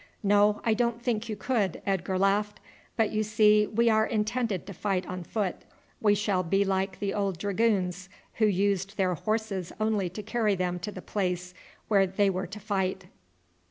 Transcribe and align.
"No, 0.23 0.61
I 0.63 0.73
don't 0.73 0.99
think 0.99 1.29
you 1.29 1.35
could," 1.35 1.79
Edgar 1.85 2.17
laughed. 2.17 2.59
"But, 2.97 3.11
you 3.11 3.21
see, 3.21 3.67
we 3.67 3.87
are 3.87 4.03
intended 4.03 4.65
to 4.65 4.73
fight 4.73 5.05
on 5.05 5.23
foot. 5.23 5.57
We 6.01 6.15
shall 6.15 6.41
be 6.41 6.65
like 6.65 6.97
the 6.97 7.13
old 7.13 7.37
dragoons, 7.37 8.09
who 8.37 8.47
used 8.47 8.97
their 8.97 9.13
horses 9.13 9.71
only 9.79 10.09
to 10.09 10.23
carry 10.23 10.55
them 10.55 10.79
to 10.79 10.91
the 10.91 11.03
place 11.03 11.53
where 11.87 12.07
they 12.07 12.31
were 12.31 12.47
to 12.47 12.59
fight." 12.59 13.09